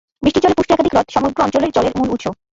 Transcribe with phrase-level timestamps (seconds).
[0.23, 2.25] বৃষ্টির জলে পুষ্ট একাধিক হ্রদ সমগ্র অঞ্চলের জলের মূল উৎস।